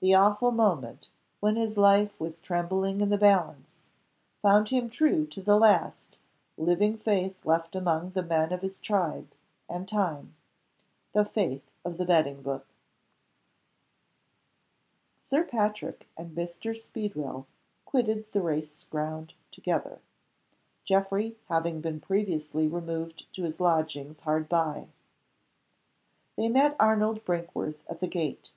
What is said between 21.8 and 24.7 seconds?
been previously removed to his lodgings hard